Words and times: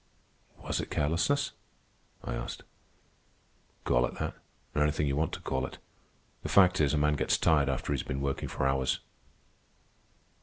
"Was 0.63 0.81
it 0.81 0.89
carelessness?" 0.89 1.51
I 2.23 2.33
asked. 2.33 2.63
"Call 3.83 4.07
it 4.07 4.17
that, 4.17 4.33
or 4.73 4.81
anything 4.81 5.05
you 5.05 5.15
want 5.15 5.31
to 5.33 5.39
call 5.41 5.63
it. 5.67 5.77
The 6.41 6.49
fact 6.49 6.81
is, 6.81 6.95
a 6.95 6.97
man 6.97 7.13
gets 7.13 7.37
tired 7.37 7.69
after 7.69 7.93
he's 7.93 8.01
been 8.01 8.19
working 8.19 8.49
for 8.49 8.65
hours." 8.65 8.99